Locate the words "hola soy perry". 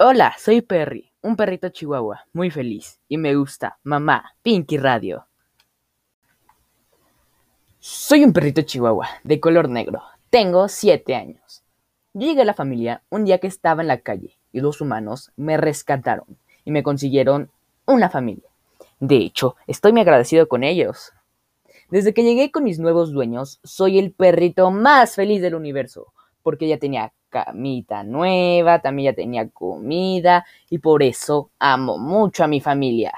0.00-1.12